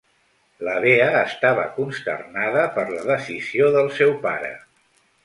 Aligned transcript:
La 0.67 0.77
Bea 0.85 1.09
estava 1.19 1.65
consternada 1.75 2.63
per 2.79 2.87
la 2.95 3.05
decisió 3.11 3.69
del 3.77 3.93
seu 3.99 4.15
pare. 4.25 4.51